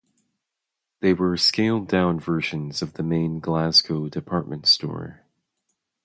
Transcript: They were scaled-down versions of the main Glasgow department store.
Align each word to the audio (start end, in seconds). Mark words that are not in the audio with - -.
They 1.01 1.13
were 1.13 1.37
scaled-down 1.37 2.19
versions 2.19 2.81
of 2.81 2.93
the 2.93 3.03
main 3.03 3.39
Glasgow 3.39 4.09
department 4.09 4.65
store. 4.65 5.21